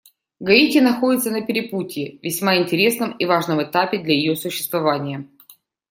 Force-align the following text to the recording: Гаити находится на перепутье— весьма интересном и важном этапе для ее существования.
Гаити 0.39 0.79
находится 0.79 1.29
на 1.29 1.43
перепутье— 1.43 2.17
весьма 2.23 2.57
интересном 2.57 3.11
и 3.17 3.25
важном 3.25 3.61
этапе 3.61 3.99
для 3.99 4.15
ее 4.15 4.35
существования. 4.35 5.27